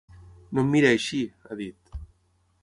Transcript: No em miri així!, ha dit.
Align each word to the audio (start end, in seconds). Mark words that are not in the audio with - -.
No 0.57 0.63
em 0.63 0.71
miri 0.75 0.89
així!, 0.93 1.19
ha 1.51 1.59
dit. 1.61 1.95